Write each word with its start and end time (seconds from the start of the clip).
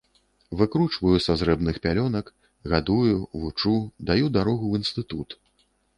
Выкручваю 0.59 1.19
са 1.25 1.35
зрэбных 1.41 1.75
пялёнак, 1.83 2.33
гадую, 2.73 3.15
вучу, 3.43 3.77
даю 4.11 4.25
дарогу 4.39 4.63
ў 4.67 4.73
інстытут. 4.83 5.37